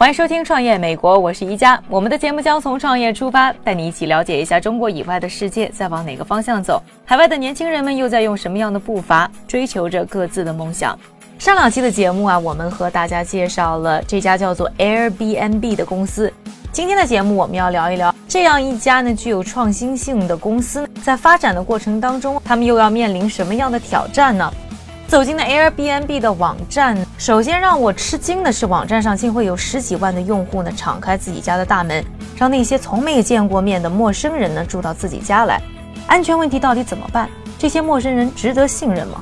[0.00, 1.78] 欢迎收听《创业美国》，我是宜家。
[1.86, 10.98] 我们的节目将从创业出发，带你一起了解一下中国以外的世界在往哪个方向走，海外的年轻人们又在用什么样的步伐追求着各自的梦想。
[11.38, 16.32] 上两期的节目啊，我们和大家介绍了这家叫做 Airbnb 的公司。
[16.72, 24.50] 今天的节目，我们要聊一聊这样一家呢具有创新性的公司，在发展的过程当中，他们又要面临什么样的挑战呢？
[25.10, 32.04] 走进了 Airbnb 的网站，首先让我吃惊的是，网站上竟会有十几万的用户呢，敞开自己家的大门，
[32.36, 35.60] 让那些从没见过面的陌生人呢住到自己家来。
[36.06, 37.28] 安全问题到底怎么办？
[37.58, 39.20] 这些陌生人值得信任吗？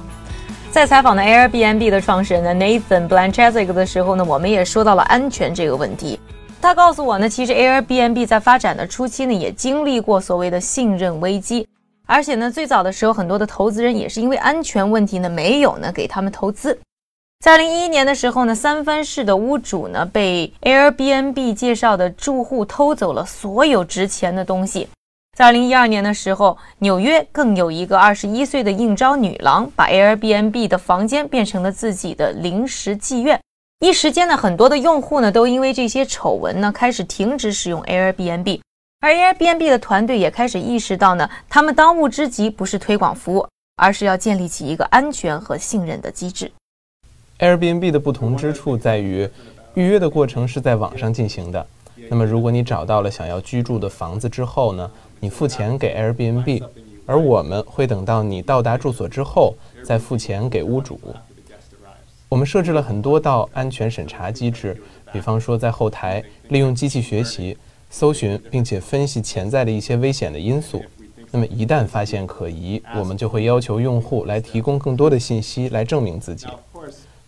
[0.70, 6.20] 在采访的 Airbnb 的创始人呢 Nathan Blanchesik 的时候呢，我们也说到了安全这个问题。
[6.60, 11.66] 他告诉我呢，其实 Airbnb 在发展的初期呢，也经历过所谓的信任危机。
[12.08, 16.78] 而且呢，最早的时候，很多的投资人也是因为安全问题呢，没有呢给他们投资。
[17.44, 24.88] 在二零一一年的时候呢，三藩市的屋主呢被 Airbnb 介绍的住户偷走了所有值钱的东西。
[25.36, 33.38] 在二零一二年的时候，纽约更有一个二十一岁的应招女郎把 Airbnb 的房间变成了自己的临时妓院。
[33.80, 38.60] 一时间呢，很多的用户呢都因为这些丑闻呢开始停止使用 Airbnb。
[39.00, 43.46] 而 Airbnb 的团队也开始意识到呢，他们当务之急不是推广服务，
[43.76, 46.50] 而是要建立起一个安全和信任的机制。
[47.38, 49.28] Airbnb 的不同之处在于，
[49.74, 51.64] 预约的过程是在网上进行的。
[52.10, 56.64] 那么，如果你找到了想要居住的房子之后呢，你付钱给 Airbnb，
[57.06, 59.54] 而我们会等到你到达住所之后
[59.84, 60.98] 再付钱给屋主。
[62.28, 64.76] 我们设置了很多道安全审查机制，
[65.12, 67.56] 比方说在后台利用机器学习。
[67.90, 70.82] 搜寻并且分析潜在的一些危险的因素，
[71.30, 76.46] 那么一旦发现可疑，我们就会要求用户来提供更多的信息来证明自己。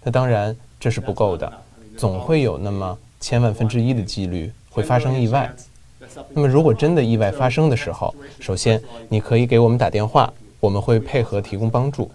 [0.03, 1.51] 那当然这是不够的，
[1.97, 5.51] 总会有那么千万分之一的几率会发生意外。
[6.31, 12.11] 那么如果真的意外发生的时候，首先你可以给我们打电话，我们会配合提供帮助。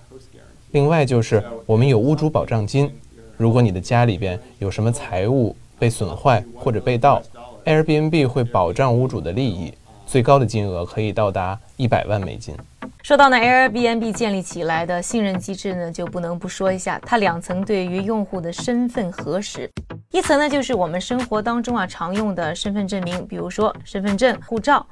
[0.71, 2.91] 另外就是我们有屋主保障金，
[3.37, 7.21] 如果你的家里边有什么财物被损坏或者被盗。
[7.65, 9.73] Airbnb 会保障屋主的利益，
[10.05, 12.55] 最高的金额可以到达一百万美金。
[13.01, 19.67] 说到呢，Airbnb 建立起来的信任机制呢，就不能不说一下它两层对于用户的身份核实。
[20.11, 24.85] 一层呢，就是我们生活当中啊常用的身份证明，比如说身份证、护照；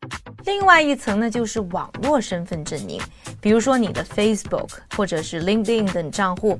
[0.45, 2.99] 另外一层呢，就是网络身份证明，
[3.39, 6.57] 比如说你的 Facebook 或者是 LinkedIn 等账户。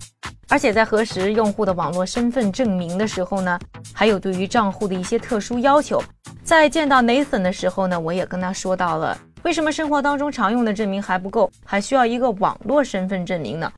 [0.50, 3.60] 而且在核实用户的网络身份证明的时候呢，
[3.94, 6.02] 还有对于账户的一些特殊要求。
[6.44, 13.72] 在见到 Nathan 的时候呢，我也跟他说到了，为什么生活当中常用的证明还不够，还需要一个网络身份证明呢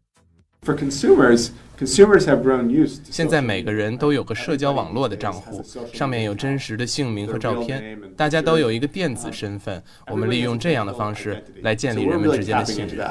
[0.66, 1.50] ？For consumers,
[1.80, 3.02] consumers have grown used.
[3.12, 9.82] 现在每个人都有个社交网络的账户，上面有真实的姓名和照片，大家都有一个电子身份。
[10.10, 13.08] 我们利用这样的方式来建立人们之间的信任。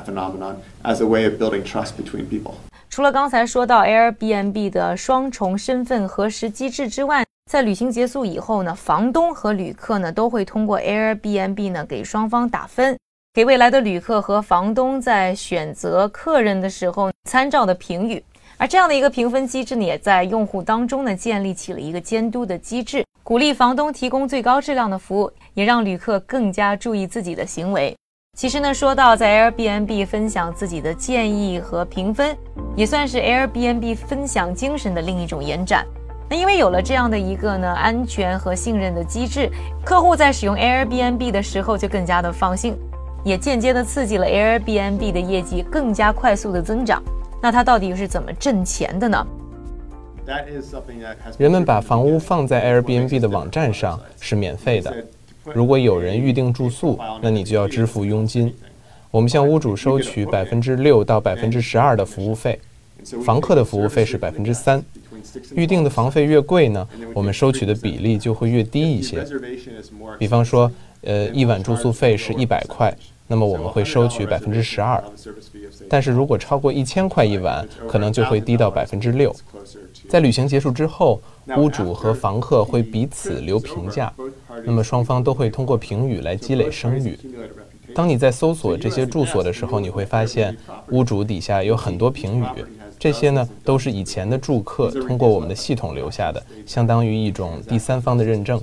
[2.95, 12.97] 除了刚才说到 Airbnb 的双重身份核实机制之外，在旅行结束以后呢，房东和旅客呢都会通过 Airbnb 呢给双方打分，
[13.33, 18.23] 给未来的旅客和房东在选择客人的时候参照的评语。
[18.59, 27.93] 而这样的一个评分机制呢，也在用户当中呢建立起了一个监督的机制，鼓励房东提供最高质量的服务，也让旅客更加注意自己的行为。
[28.35, 32.37] 其实呢，说到在 Airbnb 分享自己的建议和评分，
[32.75, 35.87] 也算是 Airbnb 分享精神的另一种延展。
[36.29, 39.49] 那因为有了这样的一个呢安全和信任的机制，
[39.85, 42.77] 客户在使用 Airbnb 的时候就更加的放心，
[43.23, 47.01] 也间接的刺激了 Airbnb 的业绩更加快速的增长。
[47.41, 49.25] 那它到底又是怎么挣钱的呢？
[51.39, 54.93] 人们把房屋放在 Airbnb 的网站上是免费的。
[55.53, 58.55] 如果有人预定住宿，那你就要支付佣金。
[59.11, 62.59] 我们向屋主收取百分之六到百分之十二的服务费，
[63.25, 64.83] 房客的服务费是百分之三。
[65.55, 69.25] 预定的房费越贵呢，我们收取的比例就会越低一些。
[70.19, 70.71] 比方说，
[71.03, 72.95] 呃，一晚住宿费是一百块，
[73.27, 75.03] 那么我们会收取百分之十二。
[75.89, 79.35] 但是如果超过一千块一晚，可能就会低到百分之六。
[80.09, 81.21] 在旅行结束之后，
[81.57, 84.13] 屋主和房客会彼此留评价，
[84.65, 87.19] 那么双方都会通过评语来积累声誉。
[87.95, 90.57] 当你在搜索这些住所的时候，你会发现
[90.91, 92.45] 屋主底下有很多评语，
[92.99, 98.61] 这些呢都是以前的住客通过我们的系统留下的，相当于一种第三方的认证。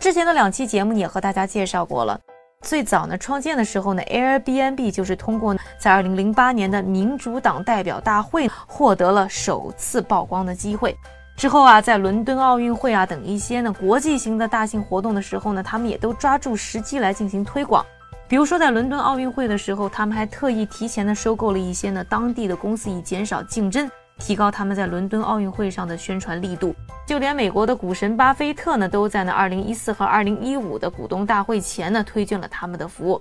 [0.00, 2.20] 之前的两期节目也和大家介绍过了。
[2.62, 10.96] 最早呢，创建的时候呢，Airbnb 就是通过在2008年的民主党代表大会获得了首次曝光的机会。
[11.36, 17.84] 之后啊，在伦敦奥运会啊等一些呢国际型的大型活动的时候呢，他们也都抓住时机来进行推广。
[18.26, 23.88] 比如说在伦敦奥运会的时候，他们还特意提前的收购了一些呢当地的公司，以减少竞争。
[24.18, 26.74] 提高他们在伦敦奥运会上的宣传力度，
[27.06, 33.20] 就连美国的股神巴菲特呢，都在呢2014和2015的股东大会前呢，推荐了他们的服务。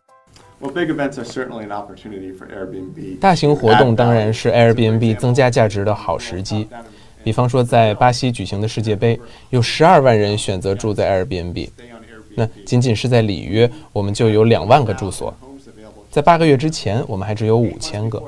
[3.20, 6.70] 大型活动当然是 Airbnb 增加价值的好时机。
[7.26, 9.20] 比方说，在巴西举行的世界杯，
[9.50, 11.68] 有十二万人选择住在 Airbnb。
[12.36, 15.34] 那仅仅是在里约，我们就有两万个住所。
[16.12, 18.22] 在八个月之前，我们还只有五千个。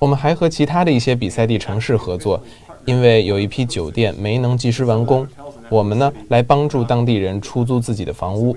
[0.00, 2.42] 我们还和其他的一些比赛地城市合作，
[2.84, 5.24] 因为有一批酒店没能及时完工，
[5.68, 8.56] 我们呢来帮助当地人出租自己的房屋。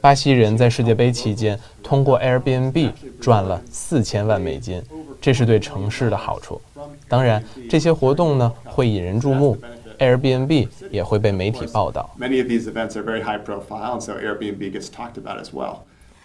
[0.00, 4.80] 巴西人在世界杯期间通过 Airbnb 赚了四千万美金，
[5.20, 6.60] 这是对城市的好处。
[7.08, 9.56] 当然，这些活动呢会引人注目
[9.98, 12.10] ，Airbnb 也会被媒体报道。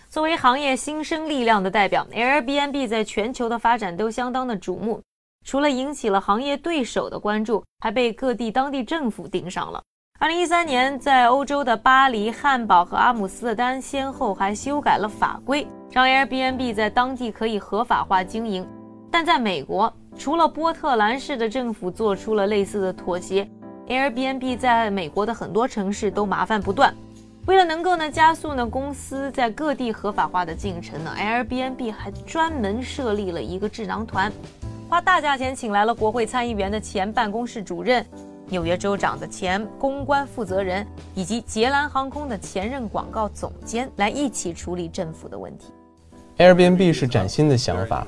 [0.09, 5.01] 作为行业新生力量的代表，Airbnb 在全球的发展都相当的瞩目。
[5.45, 9.81] 除了引起了行业对手的关注，还被各地当地政府盯上了。
[10.19, 18.65] 二零一三年，在欧洲的巴黎、汉堡和阿姆斯特丹先后还修改了法规，让 Airbnb 在当地可以合法化经营。
[19.11, 23.47] 但在美国，除了波特兰市的政府做出了类似的妥协
[23.87, 26.93] ，Airbnb 在美国的很多城市都麻烦不断。
[27.45, 34.31] 为了能够呢加速呢公司在各地合法化的进程呢，Airbnb 还专门设立了一个智囊团，
[34.87, 38.05] 花大价钱请来了国会参议员的前办公室主任、
[38.47, 45.73] 纽约州长的前公关负责人以及捷兰航空的前任广告总监来一起处理政府的问题。
[46.37, 48.07] Airbnb 是崭新的想法，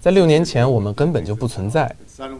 [0.00, 1.94] 在六年前我们根本就不存在，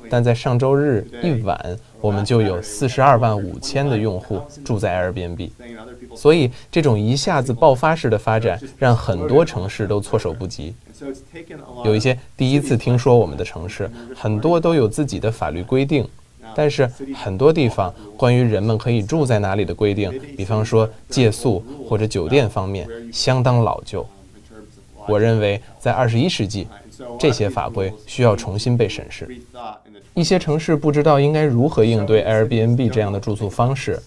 [0.09, 5.51] 但在上周日一晚，我们就有四十二万五千的用户住在 Airbnb。
[6.15, 10.75] 所以，这种一下子爆发式的发展，让很多城市都措手不及。
[11.85, 16.09] 有一些第一次听说我们的城市，很多都有自己的法律规定，
[16.55, 24.07] 但是很多地方关于人们可以住在哪里的规定，比方说借宿或者酒店方面，相当老旧。
[25.07, 26.67] 我认为，在二十一世纪，
[27.19, 29.29] 这些法规需要重新被审视。
[30.15, 34.01] 一些城市不知道应该如何应对 Airbnb 这样的住宿方式。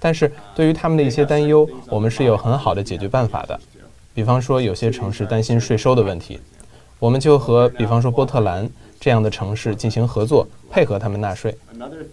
[0.00, 3.60] 但是对于他们的一些担忧，我们是有很好的解决办法的。
[4.14, 6.40] 比方说，有些城市担心税收的问题，
[6.98, 8.68] 我们就和比方说波特兰
[8.98, 11.56] 这样的城市进行合作，配合他们纳税。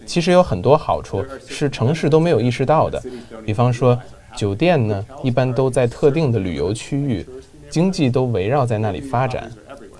[0.06, 3.02] 其实有很多好处是城市都没有意识到的。
[3.44, 3.98] 比方说，
[4.36, 7.26] 酒店呢一般都在特定的旅游区域，
[7.68, 9.50] 经济都围绕在那里发展。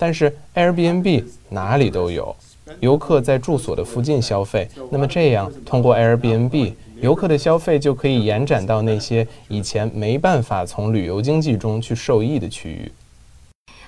[0.01, 2.35] 但是 Airbnb 哪里都有，
[2.79, 6.73] 游客在住所的附近消费，那么这样通过 Airbnb。
[7.01, 12.91] 游客的消费就可以延展到那些以前没办法从旅游经济中去受益的区域。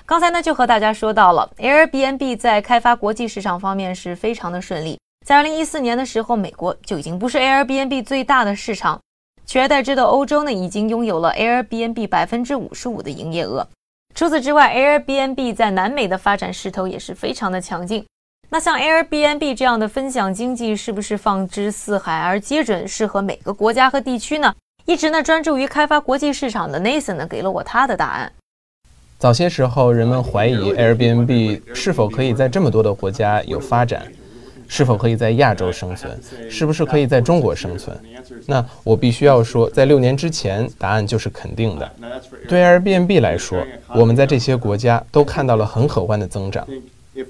[0.06, 4.96] 刚才呢就和大家说到了，Airbnb 在开发国际市场方面是非常的顺利。
[5.26, 9.00] 在2014年的时候，美国就已经不是 Airbnb 最大的市场，
[9.46, 13.66] 取而代之的欧洲呢已经拥有了 Airbnb 百分之五十五的营业额。
[14.14, 18.04] 除此之外，Airbnb 在南美的发展势头也是非常的强劲。
[18.48, 24.54] 那像 Airbnb 这样的分享经济是不是放之四海而皆准，适合每个国家和地区呢？
[24.84, 28.30] 一直呢专注于开发国际市场的 Nathan 呢给了我他的答案。
[29.18, 34.06] 早些时候，人们怀疑 Airbnb 是否可以在这么多的国家有发展，
[34.68, 37.96] 是否可以在亚洲生存，是不是可以在中国生存？
[38.46, 41.92] 那我必须要说，在六年之前，答案就是肯定的。
[42.48, 43.62] 对 Airbnb 来说，
[43.94, 46.66] 我们在这些国家都看到了很可观的增长。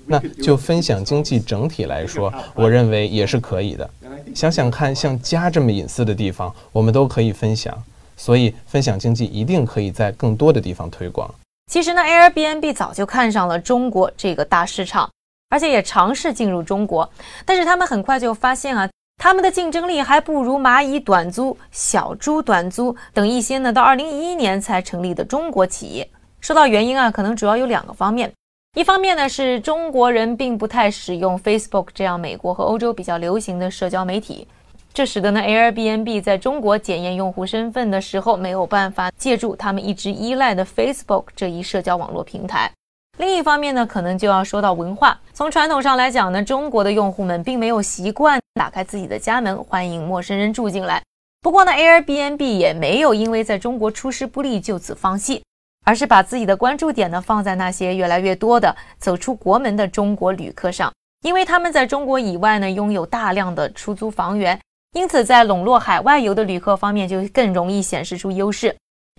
[0.06, 3.88] 那就分享经济整体来说，我认为也是可以的。
[4.34, 7.76] 想想看，像家这么隐私的地方，我们都可以分享，
[8.16, 11.32] 所以分享经济一定可以在更多的地方推广。
[11.70, 15.10] 其实呢，Airbnb 早就看上了中国这个大市场，
[15.50, 17.08] 而且也尝试进入中国，
[17.44, 26.08] 但是他们很快就发现啊，他们的竞争力还不如蚂蚁短租、小猪短租等一些呢到2011年才成立的中国企业。
[26.40, 28.32] 说到原因啊，可能主要有两个方面。
[28.76, 34.48] 一方面呢，是中国人并不太使用 Facebook 这样美国和欧洲比较流行的社交媒体，
[34.92, 42.68] 这使得呢 Airbnb 在中国检验用户身份的时候没有办法借助他们一直依赖的 Facebook 这一社交网络平台。
[43.16, 45.18] 另一方面呢，可能就要说到文化。
[45.32, 51.02] 从传统上来讲呢，中国的用户们并没有习惯打开自己的家门欢迎陌生人住进来。
[51.40, 55.42] 不过呢，Airbnb 也没有因为在中国出师不利就此放弃。
[55.86, 60.90] 而是把自己的关注点呢放在那些越来越多的走出国门的中国旅客上，
[61.20, 64.58] 因为他们在中国以外呢拥有大量的出租房源，
[64.94, 68.74] 因此在笼络海外游的旅客方面就更容易显示出优势。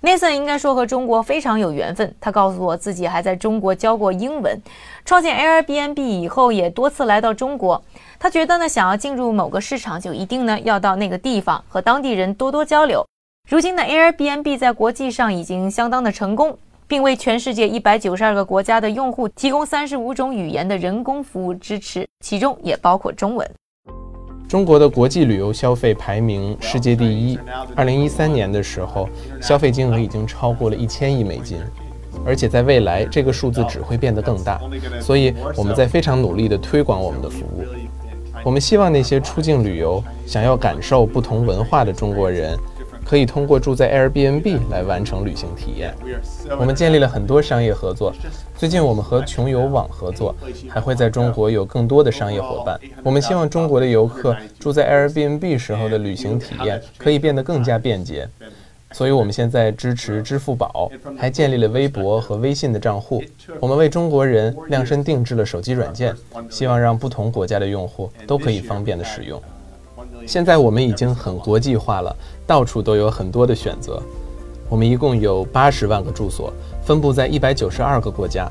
[0.06, 4.62] Nathan 应该说和中国非常有缘分，他告诉我自己还在中国教过英文，
[5.04, 7.84] 创建 Airbnb 以后也多次来到中国。
[8.20, 13.04] 他觉得呢想要进入某个市场，就一定呢要到那个地方和当地人多多交流。
[13.50, 16.56] 如今的 Airbnb 在国际上已经相当的成功，
[16.88, 23.50] 并为全世界一百九十二个国家的用户提供三十五种语言的人工服务支持，其中也包括中文。
[24.48, 27.38] 中国的国际旅游消费排名世界第一，
[27.76, 29.10] 二零一三年的时候，
[29.42, 31.58] 消费金额已经超过了一千亿美金，
[32.24, 34.62] 而且在未来这个数字只会变得更大。
[35.02, 37.66] 所以我们在非常努力地推广我们的服务。
[38.44, 42.56] 我们希望那些出境旅游、想要感受不同文化的中国人。
[43.06, 45.94] 可以通过住在 Airbnb 来完成旅行体验。
[46.60, 48.12] 我们建立了很多商业合作。
[48.58, 50.36] 最近我们和穷游网合作，
[50.68, 52.80] 还会在中国有更多的商业伙伴。
[53.04, 58.28] 我们希望中国的游客住在 Airbnb 时候的旅行体验可以变得更加便捷。
[58.92, 63.22] 所以我们现在支持支付宝，还建立了微博和微信的账户。
[63.60, 66.16] 我们为中国人量身定制了手机软件，
[66.50, 69.42] 希望让不同国家的用户都可以方便的使用。
[70.26, 72.16] 现在我们已经很国际化了，
[72.48, 74.02] 到处都有很多的选择。
[74.70, 76.52] 我们一共有八十万个住所，
[76.84, 78.50] 分布在一百九十二个国家。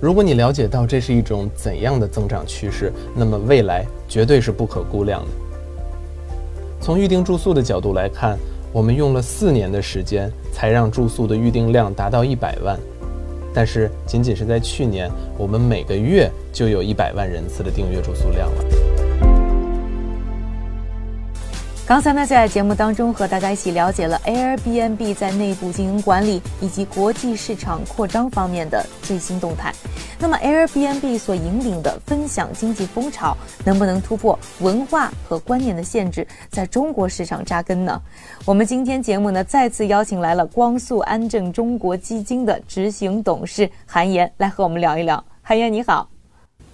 [0.00, 5.28] 如果你了解到这是一种怎样的增长趋势，那么未来绝对是不可估量的。
[6.80, 8.38] 从预订住宿的角度来看，
[8.72, 12.78] 我们用了四年的时间才让住宿的预订量达到一百万，
[13.54, 18.63] 但是仅仅是在去年，我们每个月就有一百万人次的订阅住宿量了。
[21.86, 29.70] 刚才呢，在节目当中和大家一起了解了 Airbnb 在内部经营管理以及国际市场扩张方面的最新动态。
[30.18, 33.36] 那么，Airbnb 所引领的分享经济风潮
[33.66, 38.00] 能不能突破文化和观念的限制，在中国市场扎根呢？
[38.46, 45.22] 我们今天节目呢，再次邀请来了光速安正中国基金的执行董事韩岩来和我们聊一聊。
[45.42, 46.08] 韩岩，你好。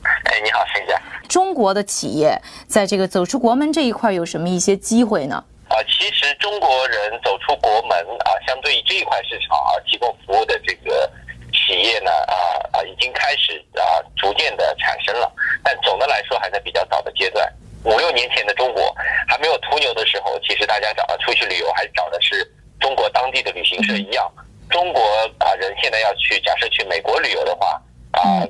[0.03, 0.95] 哎，你好，沈姐。
[1.31, 5.45] 中国的企业在这个走出国门这一块有什么一些机会呢？
[5.69, 11.09] 啊，其实中国人走出国门啊，相对于这一块市场啊，提供服务的这个
[11.53, 12.35] 企业呢，啊
[12.73, 15.33] 啊，已经开始啊，逐渐的产生了。
[15.63, 17.49] 但总的来说还在比较早的阶段。
[17.85, 18.93] 五六年前的中国
[19.29, 22.45] 还没有途牛的时候，其实大家找出去旅游还是找的是
[22.81, 24.29] 中国当地的旅行社一样。
[24.69, 25.01] 中国
[25.39, 28.43] 啊人现在要去，假设去美国旅游的话啊。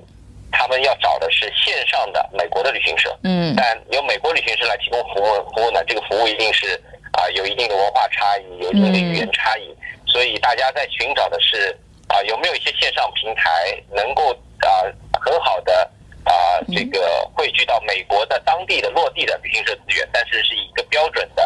[0.60, 6.78] 他们要找的是线上的美国的旅行社，嗯，但由美国旅行社来提供服务，服务呢，这个服务一定是
[7.12, 9.74] 啊有一定的文化差异，有一定的语言差异，
[10.06, 11.74] 所以大家在寻找的是
[12.08, 14.84] 啊有没有一些线上平台能够啊
[15.18, 15.90] 很好的
[16.24, 21.42] 啊这个汇聚到美国的当地的落地的旅行社资源，但是是一个标准的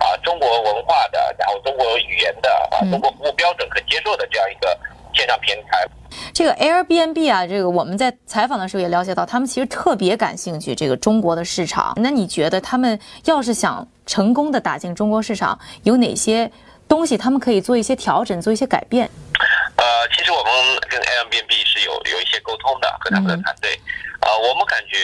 [0.00, 4.76] 啊中国文化的，然后中国语言的啊中国服务标准可接受的这样一个
[5.14, 5.86] 线上平台。
[6.32, 11.94] 这个 Airbnb 啊，这个我们在采访的时候也了解到，他们其实特别感兴趣这个中国的市场。
[11.96, 16.50] 那你觉得他们要是想成功的打进中国市场，有哪些
[16.88, 19.08] 东西他们可以做一些调整，做一些改变？
[19.76, 19.84] 呃，
[20.16, 20.52] 其实我们
[20.88, 23.78] 跟 Airbnb 是有有一些沟通的，和他们的团队。
[24.20, 24.98] 呃，我们感觉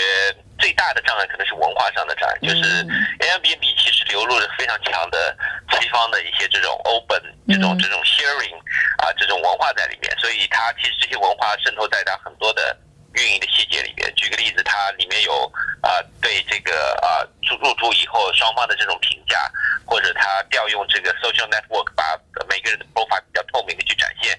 [0.59, 2.85] 最大的障碍可能是文化上的障碍，就是
[3.21, 5.37] Airbnb 其实流入了非常强的
[5.73, 8.57] 西方的一些这种 open 这种这种 sharing
[8.99, 12.77] 啊这种文化在里面，所以它其实这些文化渗透在它很多的
[13.15, 14.13] 运营的细节里面。
[14.15, 15.51] 举个例子，它里面有
[15.83, 19.51] 啊对这个啊入入住以后双方的这种评价，
[19.85, 24.39] 或者它调用这个 social network 把每个人的 profile 比较透明的去展现。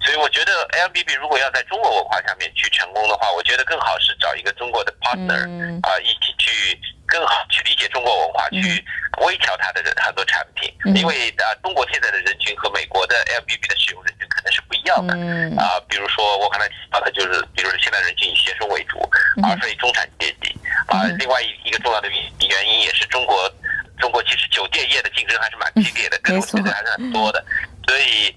[0.00, 5.42] 所以我觉得 Airbnb 如果要在中国文化下面去成功的话，我觉得更好是找一个中国的 partner
[5.82, 8.84] 啊，一起去更好去理解中国文化，去
[9.18, 10.72] 微调它的很多产品。
[10.94, 15.14] 因为啊，中国现在的人群和美国的 Airbnb 的使用人群可能是不一样的
[15.60, 15.80] 啊。
[15.88, 18.98] 比如说我刚才提到的就是，比如说现在人群以学生为主，
[19.42, 21.02] 而非中产阶级啊。
[21.18, 23.50] 另外一一个重要的原原因也是中国，
[23.98, 27.44] 中国其实酒店业的竞争还是蛮激烈的，各种竞争还是很多的，
[27.88, 28.34] 所以。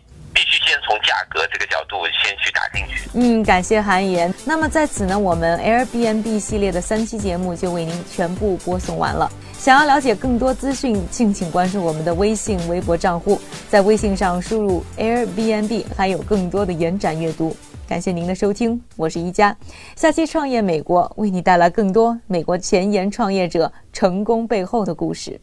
[1.04, 3.10] 价格这个角度先去打进去。
[3.14, 4.34] 嗯，感谢韩岩。
[4.46, 9.32] 那么在此呢，我们 Airbnb 系列的三期节目就为您全部播送完了。
[9.58, 13.40] 想要了解更多资讯，敬请关注我们的微信、微博账户，
[13.70, 17.56] 在微信上输入 Airbnb，还有更多的延展阅读。
[17.86, 19.56] 感谢您的收听，我是一佳。
[19.96, 25.42] 下期创业美国为你带来更多美国前沿创业者成功背后的故事。